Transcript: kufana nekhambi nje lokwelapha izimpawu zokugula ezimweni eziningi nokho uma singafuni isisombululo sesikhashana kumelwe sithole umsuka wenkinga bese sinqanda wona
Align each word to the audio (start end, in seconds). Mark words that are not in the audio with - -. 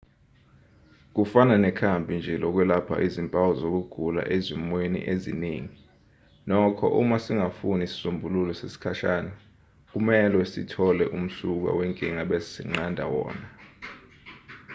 kufana 1.15 1.55
nekhambi 1.63 2.13
nje 2.19 2.33
lokwelapha 2.43 2.95
izimpawu 3.07 3.51
zokugula 3.59 4.21
ezimweni 4.35 4.99
eziningi 5.13 5.79
nokho 6.47 6.85
uma 7.01 7.17
singafuni 7.23 7.83
isisombululo 7.87 8.51
sesikhashana 8.59 9.33
kumelwe 9.89 10.43
sithole 10.51 11.03
umsuka 11.17 11.69
wenkinga 11.77 12.23
bese 12.29 12.49
sinqanda 12.53 13.03
wona 13.13 13.45